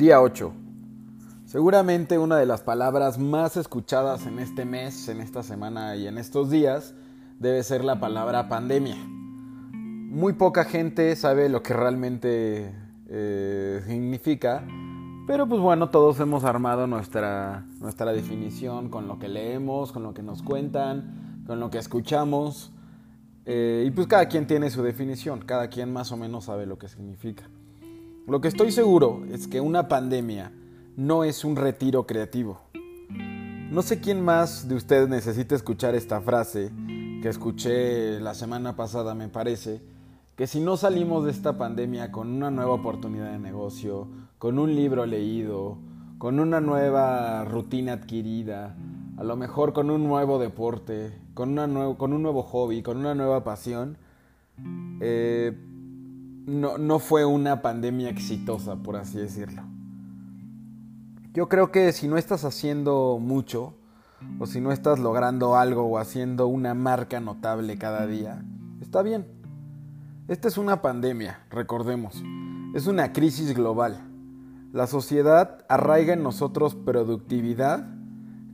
Día 0.00 0.22
8. 0.22 0.50
Seguramente 1.44 2.16
una 2.16 2.38
de 2.38 2.46
las 2.46 2.62
palabras 2.62 3.18
más 3.18 3.58
escuchadas 3.58 4.26
en 4.26 4.38
este 4.38 4.64
mes, 4.64 5.10
en 5.10 5.20
esta 5.20 5.42
semana 5.42 5.94
y 5.94 6.06
en 6.06 6.16
estos 6.16 6.48
días 6.48 6.94
debe 7.38 7.62
ser 7.62 7.84
la 7.84 8.00
palabra 8.00 8.48
pandemia. 8.48 8.96
Muy 8.96 10.32
poca 10.32 10.64
gente 10.64 11.14
sabe 11.16 11.50
lo 11.50 11.62
que 11.62 11.74
realmente 11.74 12.74
eh, 13.10 13.82
significa, 13.86 14.66
pero 15.26 15.46
pues 15.46 15.60
bueno, 15.60 15.90
todos 15.90 16.18
hemos 16.20 16.44
armado 16.44 16.86
nuestra, 16.86 17.66
nuestra 17.78 18.10
definición 18.14 18.88
con 18.88 19.06
lo 19.06 19.18
que 19.18 19.28
leemos, 19.28 19.92
con 19.92 20.02
lo 20.02 20.14
que 20.14 20.22
nos 20.22 20.42
cuentan, 20.42 21.42
con 21.46 21.60
lo 21.60 21.68
que 21.68 21.76
escuchamos. 21.76 22.72
Eh, 23.44 23.84
y 23.86 23.90
pues 23.90 24.06
cada 24.06 24.28
quien 24.28 24.46
tiene 24.46 24.70
su 24.70 24.82
definición, 24.82 25.40
cada 25.40 25.68
quien 25.68 25.92
más 25.92 26.10
o 26.10 26.16
menos 26.16 26.44
sabe 26.44 26.64
lo 26.64 26.78
que 26.78 26.88
significa. 26.88 27.50
Lo 28.30 28.40
que 28.40 28.46
estoy 28.46 28.70
seguro 28.70 29.24
es 29.32 29.48
que 29.48 29.60
una 29.60 29.88
pandemia 29.88 30.52
no 30.96 31.24
es 31.24 31.44
un 31.44 31.56
retiro 31.56 32.06
creativo. 32.06 32.60
No 33.72 33.82
sé 33.82 33.98
quién 33.98 34.24
más 34.24 34.68
de 34.68 34.76
ustedes 34.76 35.08
necesita 35.08 35.56
escuchar 35.56 35.96
esta 35.96 36.20
frase 36.20 36.70
que 37.22 37.28
escuché 37.28 38.20
la 38.20 38.34
semana 38.34 38.76
pasada, 38.76 39.16
me 39.16 39.28
parece, 39.28 39.82
que 40.36 40.46
si 40.46 40.60
no 40.60 40.76
salimos 40.76 41.24
de 41.24 41.32
esta 41.32 41.58
pandemia 41.58 42.12
con 42.12 42.28
una 42.28 42.52
nueva 42.52 42.74
oportunidad 42.74 43.32
de 43.32 43.40
negocio, 43.40 44.06
con 44.38 44.60
un 44.60 44.76
libro 44.76 45.06
leído, 45.06 45.78
con 46.18 46.38
una 46.38 46.60
nueva 46.60 47.44
rutina 47.46 47.94
adquirida, 47.94 48.76
a 49.16 49.24
lo 49.24 49.34
mejor 49.34 49.72
con 49.72 49.90
un 49.90 50.04
nuevo 50.04 50.38
deporte, 50.38 51.18
con, 51.34 51.58
una 51.58 51.96
con 51.96 52.12
un 52.12 52.22
nuevo 52.22 52.44
hobby, 52.44 52.80
con 52.80 52.96
una 52.96 53.16
nueva 53.16 53.42
pasión, 53.42 53.98
eh, 55.00 55.52
no, 56.46 56.78
no 56.78 56.98
fue 56.98 57.24
una 57.24 57.62
pandemia 57.62 58.08
exitosa, 58.08 58.76
por 58.76 58.96
así 58.96 59.18
decirlo. 59.18 59.62
Yo 61.32 61.48
creo 61.48 61.70
que 61.70 61.92
si 61.92 62.08
no 62.08 62.16
estás 62.16 62.44
haciendo 62.44 63.18
mucho, 63.20 63.74
o 64.38 64.46
si 64.46 64.60
no 64.60 64.72
estás 64.72 64.98
logrando 64.98 65.56
algo 65.56 65.84
o 65.84 65.98
haciendo 65.98 66.46
una 66.46 66.74
marca 66.74 67.20
notable 67.20 67.78
cada 67.78 68.06
día, 68.06 68.42
está 68.80 69.02
bien. 69.02 69.26
Esta 70.28 70.48
es 70.48 70.58
una 70.58 70.82
pandemia, 70.82 71.40
recordemos. 71.50 72.22
Es 72.74 72.86
una 72.86 73.12
crisis 73.12 73.54
global. 73.54 74.00
La 74.72 74.86
sociedad 74.86 75.64
arraiga 75.68 76.12
en 76.12 76.22
nosotros 76.22 76.74
productividad, 76.74 77.88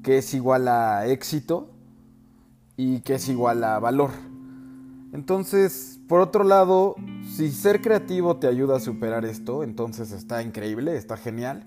que 0.02 0.18
es 0.18 0.32
igual 0.32 0.68
a 0.68 1.06
éxito 1.06 1.70
y 2.76 3.00
que 3.00 3.14
es 3.14 3.28
igual 3.28 3.62
a 3.64 3.78
valor. 3.78 4.10
Entonces, 5.12 6.00
por 6.08 6.20
otro 6.20 6.44
lado, 6.44 6.94
si 7.34 7.50
ser 7.50 7.80
creativo 7.80 8.36
te 8.36 8.46
ayuda 8.46 8.76
a 8.76 8.80
superar 8.80 9.24
esto, 9.24 9.62
entonces 9.62 10.12
está 10.12 10.42
increíble, 10.42 10.96
está 10.96 11.16
genial. 11.16 11.66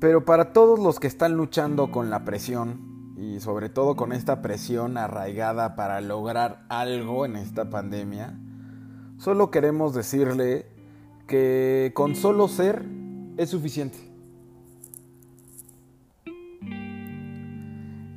Pero 0.00 0.24
para 0.24 0.52
todos 0.52 0.78
los 0.78 1.00
que 1.00 1.06
están 1.06 1.36
luchando 1.36 1.90
con 1.90 2.10
la 2.10 2.24
presión, 2.24 2.94
y 3.16 3.40
sobre 3.40 3.68
todo 3.68 3.96
con 3.96 4.12
esta 4.12 4.42
presión 4.42 4.96
arraigada 4.96 5.76
para 5.76 6.00
lograr 6.00 6.64
algo 6.68 7.24
en 7.24 7.36
esta 7.36 7.70
pandemia, 7.70 8.38
solo 9.18 9.50
queremos 9.50 9.94
decirle 9.94 10.66
que 11.26 11.92
con 11.94 12.16
solo 12.16 12.48
ser 12.48 12.84
es 13.36 13.50
suficiente. 13.50 13.98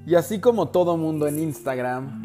Y 0.05 0.15
así 0.15 0.39
como 0.39 0.69
todo 0.69 0.97
mundo 0.97 1.27
en 1.27 1.39
Instagram, 1.39 2.21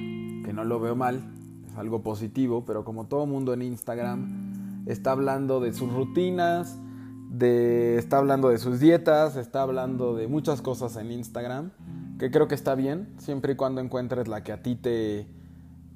no 0.52 0.64
lo 0.64 0.80
veo 0.80 0.94
mal, 0.94 1.22
es 1.66 1.76
algo 1.76 2.02
positivo, 2.02 2.64
pero 2.64 2.84
como 2.84 3.06
todo 3.06 3.26
mundo 3.26 3.52
en 3.52 3.62
Instagram 3.62 4.84
está 4.86 5.12
hablando 5.12 5.60
de 5.60 5.72
sus 5.72 5.92
rutinas, 5.92 6.78
de, 7.30 7.96
está 7.98 8.18
hablando 8.18 8.48
de 8.50 8.58
sus 8.58 8.78
dietas, 8.80 9.36
está 9.36 9.62
hablando 9.62 10.14
de 10.14 10.28
muchas 10.28 10.60
cosas 10.60 10.96
en 10.96 11.10
Instagram, 11.10 11.70
que 12.18 12.30
creo 12.30 12.46
que 12.48 12.54
está 12.54 12.74
bien, 12.74 13.08
siempre 13.18 13.54
y 13.54 13.56
cuando 13.56 13.80
encuentres 13.80 14.28
la 14.28 14.44
que 14.44 14.52
a 14.52 14.62
ti 14.62 14.76
te, 14.76 15.26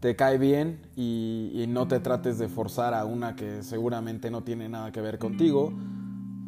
te 0.00 0.16
cae 0.16 0.39
bien 0.39 0.81
y, 0.97 1.65
no 1.69 1.89
te 1.89 2.00
trates 2.00 2.39
de 2.39 2.49
forzar 2.49 2.95
a 2.95 3.05
una 3.05 3.37
que 3.37 3.62
seguramente 3.62 4.31
no 4.31 4.45
tiene 4.45 4.69
nada 4.69 4.93
que 4.93 5.00
ver 5.00 5.19
contigo. 5.19 5.72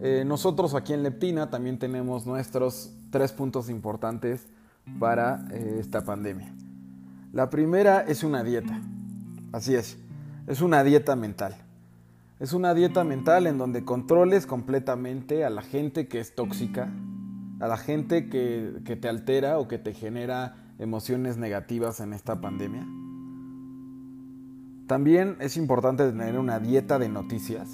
Eh, 0.01 0.23
nosotros 0.25 0.75
aquí 0.75 0.93
en 0.93 1.03
Leptina 1.03 1.51
también 1.51 1.79
tenemos 1.79 2.25
nuestros 2.25 2.93
tres 3.11 3.33
puntos 3.33 3.69
importantes 3.69 4.47
para 4.99 5.47
eh, 5.51 5.79
esta 5.81 6.05
pandemia. 6.05 6.55
La 7.33 7.51
primera 7.51 8.01
es 8.01 8.25
una 8.25 8.43
dieta, 8.43 8.81
así 9.53 9.75
es, 9.75 9.99
es 10.47 10.63
una 10.63 10.83
dieta 10.83 11.15
mental. 11.15 11.57
Es 12.41 12.53
una 12.53 12.73
dieta 12.73 13.03
mental 13.03 13.47
en 13.49 13.59
donde 13.59 13.85
controles 13.85 14.47
completamente 14.47 15.45
a 15.45 15.51
la 15.51 15.61
gente 15.61 16.07
que 16.07 16.21
es 16.21 16.37
tóxica, 16.37 16.89
a 17.59 17.67
la 17.67 17.77
gente 17.77 18.29
que, 18.29 18.81
te 19.01 19.09
altera 19.09 19.59
o 19.59 19.67
que 19.67 19.79
te 19.79 19.93
genera 19.93 20.55
emociones 20.79 21.37
negativas 21.37 21.99
en 21.99 22.13
esta 22.13 22.41
pandemia. 22.41 22.87
También 24.87 25.37
es 25.41 25.57
importante 25.57 26.09
tener 26.09 26.39
una 26.39 26.61
dieta 26.61 26.99
de 26.99 27.09
noticias. 27.09 27.69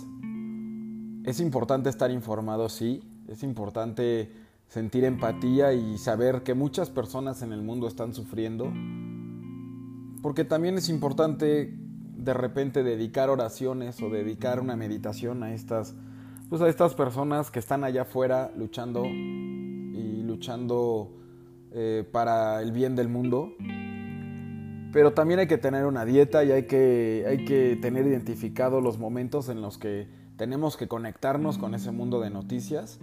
Es 1.24 1.38
importante 1.40 1.90
estar 1.90 2.10
informado, 2.10 2.68
sí. 2.68 3.02
Es 3.28 3.42
importante 3.42 4.32
sentir 4.66 5.04
empatía 5.04 5.74
y 5.74 5.98
saber 5.98 6.42
que 6.42 6.54
muchas 6.54 6.90
personas 6.90 7.42
en 7.42 7.52
el 7.52 7.62
mundo 7.62 7.86
están 7.86 8.14
sufriendo. 8.14 8.72
Porque 10.24 10.46
también 10.46 10.78
es 10.78 10.88
importante 10.88 11.74
de 11.76 12.32
repente 12.32 12.82
dedicar 12.82 13.28
oraciones 13.28 14.00
o 14.00 14.08
dedicar 14.08 14.58
una 14.58 14.74
meditación 14.74 15.42
a 15.42 15.52
estas, 15.52 15.94
pues 16.48 16.62
a 16.62 16.68
estas 16.70 16.94
personas 16.94 17.50
que 17.50 17.58
están 17.58 17.84
allá 17.84 18.02
afuera 18.02 18.50
luchando 18.56 19.04
luchando 19.04 21.12
eh, 21.72 22.08
para 22.10 22.62
el 22.62 22.72
bien 22.72 22.96
del 22.96 23.10
mundo. 23.10 23.52
Pero 24.94 25.12
también 25.12 25.40
hay 25.40 25.46
que 25.46 25.58
tener 25.58 25.84
una 25.84 26.06
dieta 26.06 26.42
y 26.42 26.52
hay 26.52 26.62
que, 26.62 27.26
hay 27.28 27.44
que 27.44 27.78
tener 27.82 28.06
identificados 28.06 28.82
los 28.82 28.98
momentos 28.98 29.50
en 29.50 29.60
los 29.60 29.76
que 29.76 30.08
tenemos 30.38 30.78
que 30.78 30.88
conectarnos 30.88 31.58
con 31.58 31.74
ese 31.74 31.92
mundo 31.92 32.22
de 32.22 32.30
noticias 32.30 32.98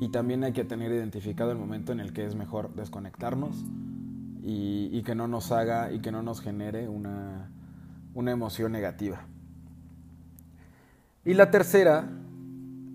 y 0.00 0.10
también 0.10 0.42
hay 0.42 0.52
que 0.52 0.64
tener 0.64 0.90
identificado 0.90 1.52
el 1.52 1.58
momento 1.58 1.92
en 1.92 2.00
el 2.00 2.12
que 2.12 2.26
es 2.26 2.34
mejor 2.34 2.74
desconectarnos 2.74 3.64
y, 4.42 5.02
que 5.02 5.14
no 5.14 5.28
nos 5.28 5.52
haga 5.52 5.92
y 5.92 6.00
que 6.00 6.12
no 6.12 6.22
nos 6.22 6.40
genere 6.40 6.88
una, 6.88 7.50
una 8.14 8.32
emoción 8.32 8.72
negativa. 8.72 9.26
Y 11.24 11.34
la 11.34 11.50
tercera 11.50 12.08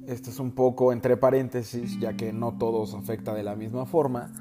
esto 0.08 0.30
es 0.30 0.40
un 0.40 0.52
poco 0.52 0.94
entre 0.94 1.18
paréntesis, 1.18 2.00
ya 2.00 2.16
que 2.16 2.31
no 2.31 2.58
todos 2.58 2.94
afecta 2.94 3.34
de 3.34 3.44
la 3.44 3.56
misma 3.56 3.85
forma, 3.85 4.31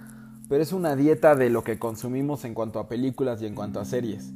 pero 0.49 0.63
es 0.63 0.73
una 0.73 0.95
dieta 0.95 1.35
de 1.35 1.51
lo 1.51 1.65
que 1.65 1.77
consumimos 1.77 2.45
en 2.45 2.55
cuanto 2.55 2.79
a 2.79 2.89
películas 2.89 3.43
y 3.43 3.47
en 3.47 3.57
cuanto 3.57 3.81
a 3.81 3.85
series. 3.85 4.33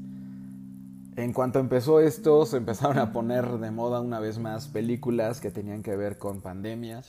En 1.15 1.33
cuanto 1.33 1.61
empezó 1.61 2.01
esto, 2.01 2.47
se 2.47 2.57
empezaron 2.57 2.99
a 2.99 3.13
poner 3.13 3.47
de 3.59 3.71
moda 3.71 4.01
una 4.01 4.19
vez 4.19 4.41
más 4.41 4.67
películas 4.67 5.41
que 5.41 5.53
tenían 5.53 5.85
que 5.85 5.95
ver 5.95 6.19
con 6.19 6.41
pandemias 6.41 7.09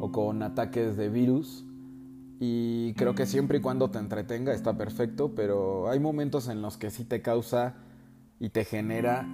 o 0.00 0.10
con 0.10 0.42
ataques 0.42 0.96
de 0.96 1.08
virus. 1.08 1.64
Y 2.40 2.94
creo 2.94 3.14
que 3.14 3.26
siempre 3.26 3.58
y 3.58 3.60
cuando 3.60 3.90
te 3.90 3.98
entretenga 3.98 4.52
está 4.52 4.76
perfecto, 4.76 5.34
pero 5.34 5.88
hay 5.88 6.00
momentos 6.00 6.48
en 6.48 6.62
los 6.62 6.76
que 6.76 6.90
sí 6.90 7.04
te 7.04 7.22
causa 7.22 7.74
y 8.40 8.50
te 8.50 8.64
genera 8.64 9.26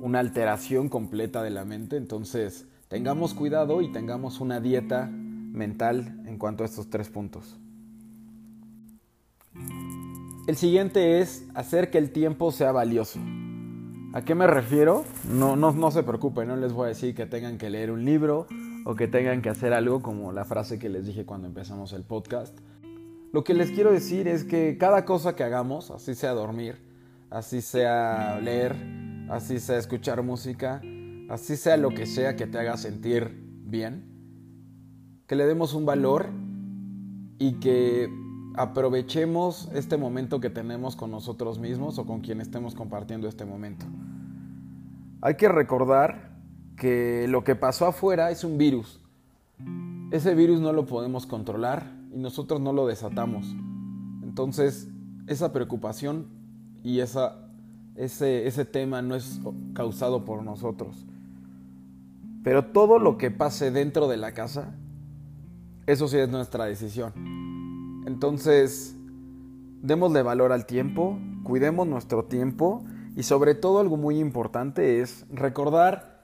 una 0.00 0.18
alteración 0.18 0.88
completa 0.88 1.42
de 1.42 1.50
la 1.50 1.64
mente. 1.64 1.96
Entonces, 1.96 2.66
tengamos 2.88 3.34
cuidado 3.34 3.80
y 3.80 3.92
tengamos 3.92 4.40
una 4.40 4.60
dieta 4.60 5.06
mental 5.06 6.22
en 6.26 6.38
cuanto 6.38 6.62
a 6.62 6.66
estos 6.66 6.90
tres 6.90 7.08
puntos. 7.08 7.58
El 10.46 10.56
siguiente 10.56 11.20
es 11.20 11.44
hacer 11.54 11.90
que 11.90 11.98
el 11.98 12.10
tiempo 12.10 12.52
sea 12.52 12.72
valioso. 12.72 13.20
¿A 14.14 14.22
qué 14.22 14.34
me 14.34 14.46
refiero? 14.46 15.04
No, 15.30 15.56
no, 15.56 15.72
no 15.72 15.90
se 15.90 16.02
preocupen, 16.02 16.48
no 16.48 16.56
les 16.56 16.72
voy 16.72 16.86
a 16.86 16.88
decir 16.88 17.14
que 17.14 17.26
tengan 17.26 17.58
que 17.58 17.68
leer 17.68 17.90
un 17.90 18.04
libro 18.04 18.46
o 18.84 18.94
que 18.94 19.08
tengan 19.08 19.42
que 19.42 19.48
hacer 19.48 19.72
algo 19.72 20.02
como 20.02 20.32
la 20.32 20.44
frase 20.44 20.78
que 20.78 20.88
les 20.88 21.06
dije 21.06 21.24
cuando 21.24 21.46
empezamos 21.46 21.92
el 21.92 22.02
podcast. 22.02 22.58
Lo 23.32 23.44
que 23.44 23.54
les 23.54 23.70
quiero 23.70 23.92
decir 23.92 24.26
es 24.26 24.44
que 24.44 24.78
cada 24.78 25.04
cosa 25.04 25.36
que 25.36 25.44
hagamos, 25.44 25.90
así 25.90 26.14
sea 26.14 26.32
dormir, 26.32 26.76
así 27.30 27.60
sea 27.60 28.40
leer, 28.40 28.74
así 29.28 29.60
sea 29.60 29.76
escuchar 29.78 30.22
música, 30.22 30.80
así 31.28 31.56
sea 31.56 31.76
lo 31.76 31.90
que 31.90 32.06
sea 32.06 32.36
que 32.36 32.46
te 32.46 32.58
haga 32.58 32.76
sentir 32.76 33.30
bien, 33.64 34.04
que 35.26 35.36
le 35.36 35.46
demos 35.46 35.74
un 35.74 35.84
valor 35.84 36.30
y 37.38 37.54
que 37.60 38.08
aprovechemos 38.56 39.68
este 39.74 39.96
momento 39.96 40.40
que 40.40 40.50
tenemos 40.50 40.96
con 40.96 41.10
nosotros 41.10 41.58
mismos 41.58 41.98
o 41.98 42.06
con 42.06 42.20
quien 42.20 42.40
estemos 42.40 42.74
compartiendo 42.74 43.28
este 43.28 43.44
momento. 43.44 43.86
Hay 45.20 45.34
que 45.34 45.48
recordar 45.48 46.37
que 46.78 47.26
lo 47.28 47.44
que 47.44 47.56
pasó 47.56 47.86
afuera 47.86 48.30
es 48.30 48.44
un 48.44 48.56
virus. 48.56 49.00
Ese 50.10 50.34
virus 50.34 50.60
no 50.60 50.72
lo 50.72 50.86
podemos 50.86 51.26
controlar 51.26 51.92
y 52.14 52.18
nosotros 52.18 52.60
no 52.60 52.72
lo 52.72 52.86
desatamos. 52.86 53.46
Entonces, 54.22 54.88
esa 55.26 55.52
preocupación 55.52 56.26
y 56.82 57.00
esa, 57.00 57.36
ese, 57.96 58.46
ese 58.46 58.64
tema 58.64 59.02
no 59.02 59.16
es 59.16 59.40
causado 59.74 60.24
por 60.24 60.42
nosotros. 60.42 61.04
Pero 62.44 62.66
todo 62.66 62.98
lo 62.98 63.18
que 63.18 63.30
pase 63.30 63.70
dentro 63.70 64.08
de 64.08 64.16
la 64.16 64.32
casa, 64.32 64.74
eso 65.86 66.08
sí 66.08 66.16
es 66.16 66.28
nuestra 66.28 66.64
decisión. 66.64 67.12
Entonces, 68.06 68.96
démosle 69.82 70.22
valor 70.22 70.52
al 70.52 70.64
tiempo, 70.64 71.18
cuidemos 71.42 71.86
nuestro 71.86 72.24
tiempo 72.24 72.84
y 73.16 73.24
sobre 73.24 73.54
todo 73.54 73.80
algo 73.80 73.96
muy 73.96 74.18
importante 74.18 75.00
es 75.00 75.26
recordar 75.30 76.17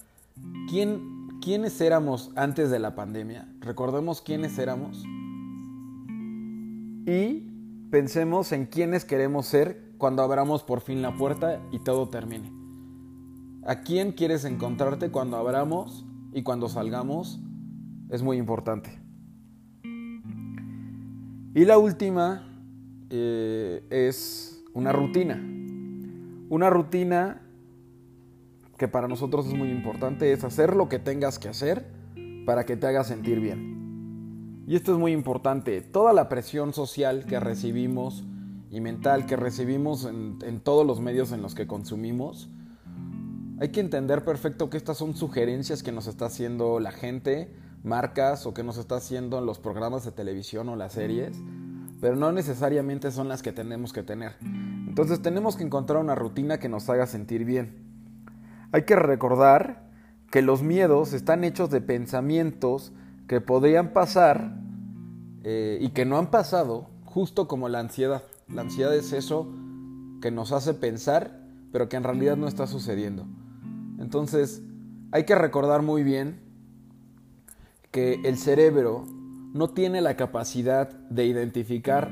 quién, 0.69 1.39
quiénes 1.41 1.81
éramos 1.81 2.33
antes 2.37 2.71
de 2.71 2.79
la 2.79 2.95
pandemia. 2.95 3.49
Recordemos 3.61 4.23
quiénes 4.23 4.59
éramos 4.59 5.05
y 7.07 7.51
pensemos 7.91 8.53
en 8.53 8.67
quiénes 8.67 9.05
queremos 9.05 9.47
ser 9.47 9.93
cuando 9.99 10.23
abramos 10.23 10.63
por 10.63 10.81
fin 10.81 11.03
la 11.03 11.17
puerta 11.17 11.61
y 11.71 11.79
todo 11.79 12.09
termine. 12.09 12.53
¿A 13.67 13.81
quién 13.81 14.13
quieres 14.13 14.45
encontrarte 14.45 15.11
cuando 15.11 15.37
abramos 15.37 16.05
y 16.33 16.43
cuando 16.43 16.69
salgamos? 16.69 17.41
Es 18.11 18.23
muy 18.23 18.37
importante. 18.37 18.91
Y 21.55 21.65
la 21.65 21.79
última 21.79 22.47
eh, 23.11 23.87
es 23.91 24.63
una 24.75 24.93
rutina. 24.93 25.37
Una 26.51 26.69
rutina 26.69 27.41
que 28.85 28.89
para 28.89 29.09
nosotros 29.09 29.47
es 29.47 29.55
muy 29.55 29.71
importante 29.71 30.31
es 30.35 30.45
hacer 30.45 30.77
lo 30.77 30.91
que 30.91 30.99
tengas 30.99 31.39
que 31.39 31.49
hacer 31.49 31.87
para 32.45 32.67
que 32.67 32.77
te 32.77 32.87
haga 32.87 33.03
sentir 33.03 33.41
bien. 33.41 34.63
Y 34.67 34.77
esto 34.77 34.93
es 34.93 34.99
muy 34.99 35.13
importante. 35.13 35.81
Toda 35.81 36.13
la 36.13 36.29
presión 36.29 36.75
social 36.75 37.25
que 37.25 37.41
recibimos 37.41 38.25
y 38.71 38.83
mental 38.83 39.25
que 39.25 39.37
recibimos 39.37 40.05
en, 40.05 40.37
en 40.43 40.61
todos 40.61 40.87
los 40.87 41.01
medios 41.01 41.33
en 41.33 41.41
los 41.41 41.55
que 41.55 41.67
consumimos, 41.67 42.51
hay 43.59 43.71
que 43.71 43.81
entender 43.81 44.23
perfecto 44.23 44.69
que 44.69 44.77
estas 44.77 44.99
son 44.99 45.17
sugerencias 45.17 45.83
que 45.83 45.91
nos 45.91 46.07
está 46.07 46.27
haciendo 46.27 46.79
la 46.79 46.93
gente, 46.93 47.55
marcas 47.85 48.45
o 48.45 48.53
que 48.53 48.65
nos 48.65 48.77
está 48.77 48.97
haciendo 48.97 49.39
en 49.39 49.47
los 49.47 49.59
programas 49.59 50.05
de 50.05 50.13
televisión 50.13 50.69
o 50.69 50.77
las 50.77 50.93
series, 50.93 51.35
pero 52.03 52.17
no 52.17 52.33
necesariamente 52.33 53.11
son 53.13 53.29
las 53.29 53.41
que 53.41 53.53
tenemos 53.53 53.95
que 53.95 54.03
tener. 54.03 54.33
Entonces 54.43 55.23
tenemos 55.23 55.57
que 55.57 55.65
encontrar 55.65 56.03
una 56.03 56.15
rutina 56.15 56.59
que 56.59 56.69
nos 56.69 56.91
haga 56.91 57.07
sentir 57.07 57.47
bien. 57.47 57.94
Hay 58.75 58.83
que 58.83 58.97
recordar 58.97 59.85
que 60.33 60.43
los 60.43 60.65
miedos 60.65 61.13
están 61.13 61.45
hechos 61.45 61.71
de 61.71 61.81
pensamientos 61.81 62.93
que 63.29 63.41
podrían 63.41 63.93
pasar 63.93 64.57
eh, 65.45 65.79
y 65.81 65.91
que 65.91 66.05
no 66.05 66.19
han 66.19 66.33
pasado, 66.33 66.89
justo 67.05 67.47
como 67.47 67.69
la 67.69 67.79
ansiedad. 67.79 68.25
La 68.49 68.63
ansiedad 68.63 68.93
es 68.93 69.13
eso 69.13 69.49
que 70.21 70.33
nos 70.33 70.51
hace 70.51 70.75
pensar, 70.75 71.41
pero 71.71 71.89
que 71.89 71.95
en 71.95 72.03
realidad 72.03 72.37
no 72.37 72.49
está 72.49 72.67
sucediendo. 72.67 73.29
Entonces, 74.01 74.61
hay 75.13 75.23
que 75.23 75.37
recordar 75.37 75.83
muy 75.83 76.03
bien 76.03 76.41
que 77.93 78.23
el 78.25 78.39
cerebro 78.39 79.05
no 79.53 79.71
tiene 79.71 80.01
la 80.01 80.17
capacidad 80.17 80.89
de 80.89 81.27
identificar 81.27 82.11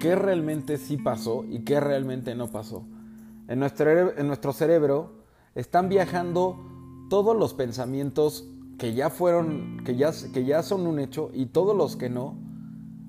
qué 0.00 0.14
realmente 0.14 0.78
sí 0.78 0.98
pasó 0.98 1.44
y 1.50 1.64
qué 1.64 1.80
realmente 1.80 2.36
no 2.36 2.46
pasó. 2.46 2.86
En 3.48 3.58
nuestro, 3.58 4.16
en 4.16 4.28
nuestro 4.28 4.52
cerebro 4.52 5.25
están 5.56 5.88
viajando 5.88 6.56
todos 7.08 7.36
los 7.36 7.54
pensamientos 7.54 8.48
que 8.78 8.94
ya 8.94 9.10
fueron, 9.10 9.82
que 9.84 9.96
ya, 9.96 10.12
que 10.32 10.44
ya 10.44 10.62
son 10.62 10.86
un 10.86 11.00
hecho 11.00 11.30
y 11.32 11.46
todos 11.46 11.74
los 11.74 11.96
que 11.96 12.10
no, 12.10 12.36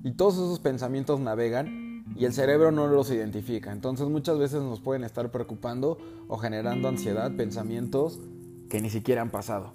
y 0.02 0.12
todos 0.12 0.34
esos 0.34 0.58
pensamientos 0.58 1.20
navegan 1.20 2.04
y 2.16 2.24
el 2.24 2.32
cerebro 2.32 2.72
no 2.72 2.86
los 2.88 3.10
identifica. 3.10 3.70
Entonces 3.70 4.08
muchas 4.08 4.38
veces 4.38 4.62
nos 4.62 4.80
pueden 4.80 5.04
estar 5.04 5.30
preocupando 5.30 5.98
o 6.26 6.38
generando 6.38 6.88
ansiedad, 6.88 7.30
pensamientos 7.36 8.18
que 8.70 8.80
ni 8.80 8.88
siquiera 8.88 9.20
han 9.20 9.30
pasado. 9.30 9.72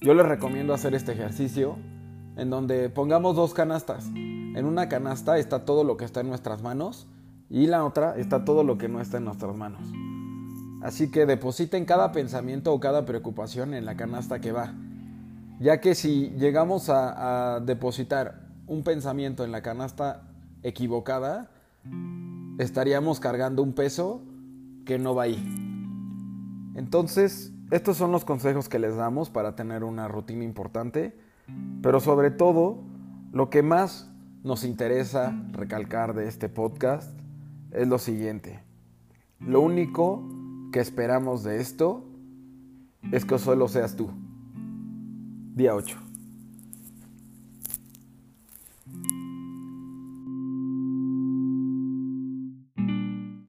Yo 0.00 0.14
les 0.14 0.26
recomiendo 0.26 0.72
hacer 0.74 0.94
este 0.94 1.12
ejercicio 1.12 1.76
en 2.36 2.50
donde 2.50 2.88
pongamos 2.88 3.34
dos 3.34 3.52
canastas. 3.52 4.06
En 4.14 4.64
una 4.64 4.88
canasta 4.88 5.38
está 5.38 5.64
todo 5.64 5.82
lo 5.82 5.96
que 5.96 6.04
está 6.04 6.20
en 6.20 6.28
nuestras 6.28 6.62
manos 6.62 7.08
y 7.50 7.66
la 7.66 7.84
otra 7.84 8.16
está 8.16 8.44
todo 8.44 8.62
lo 8.62 8.78
que 8.78 8.88
no 8.88 9.00
está 9.00 9.18
en 9.18 9.24
nuestras 9.24 9.56
manos. 9.56 9.82
Así 10.82 11.10
que 11.10 11.26
depositen 11.26 11.84
cada 11.84 12.12
pensamiento 12.12 12.72
o 12.72 12.80
cada 12.80 13.04
preocupación 13.04 13.74
en 13.74 13.84
la 13.84 13.96
canasta 13.96 14.40
que 14.40 14.52
va. 14.52 14.74
Ya 15.60 15.80
que 15.80 15.94
si 15.94 16.30
llegamos 16.38 16.88
a, 16.88 17.60
depositar 17.60 18.46
un 18.66 18.84
pensamiento 18.84 19.44
en 19.44 19.52
la 19.52 19.62
canasta 19.62 20.28
equivocada, 20.62 21.50
estaríamos 22.58 23.18
cargando 23.18 23.62
un 23.62 23.72
peso 23.72 24.22
que 24.84 24.98
no 24.98 25.14
va 25.14 25.24
ahí. 25.24 25.42
Entonces, 26.76 27.52
estos 27.70 27.96
son 27.96 28.12
los 28.12 28.24
consejos 28.24 28.68
que 28.68 28.78
les 28.78 28.96
damos 28.96 29.30
para 29.30 29.56
tener 29.56 29.82
una 29.84 30.06
rutina 30.06 30.44
importante 30.44 31.28
pero 31.82 32.00
sobre 32.00 32.30
todo, 32.30 32.82
lo 33.32 33.50
que 33.50 33.62
más 33.62 34.10
nos 34.42 34.64
interesa 34.64 35.34
recalcar 35.52 36.14
de 36.14 36.28
este 36.28 36.48
podcast 36.48 37.10
es 37.70 37.88
lo 37.88 37.98
siguiente. 37.98 38.60
Lo 39.40 39.60
único 39.60 40.28
que 40.72 40.80
esperamos 40.80 41.44
de 41.44 41.60
esto 41.60 42.04
es 43.12 43.24
que 43.24 43.38
solo 43.38 43.68
seas 43.68 43.96
tú. 43.96 44.10
Día 45.54 45.74
8. 45.74 46.07